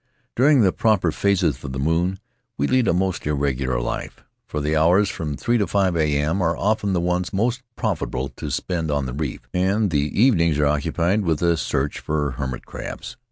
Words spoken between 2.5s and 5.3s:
we lead a most irregular life, for the hours